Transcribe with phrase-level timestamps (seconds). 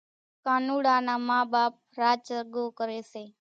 [0.45, 3.23] ڪانوڙا نان ما ٻاپ راچ زڳو ڪري سي